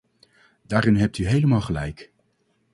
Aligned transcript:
Daarin 0.65 0.95
hebt 0.95 1.17
u 1.17 1.27
helemaal 1.27 1.61
gelijk. 1.61 2.11